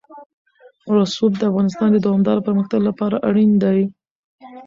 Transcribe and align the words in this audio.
رسوب 0.95 1.31
د 1.37 1.41
افغانستان 1.51 1.89
د 1.93 1.97
دوامداره 2.05 2.45
پرمختګ 2.47 2.79
لپاره 2.89 3.15
اړین 3.29 3.51
دي. 3.63 3.79